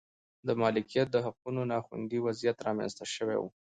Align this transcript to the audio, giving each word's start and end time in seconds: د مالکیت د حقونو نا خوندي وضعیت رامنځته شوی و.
د 0.47 0.49
مالکیت 0.61 1.07
د 1.11 1.17
حقونو 1.25 1.61
نا 1.71 1.79
خوندي 1.85 2.19
وضعیت 2.25 2.57
رامنځته 2.67 3.05
شوی 3.15 3.37
و. 3.39 3.43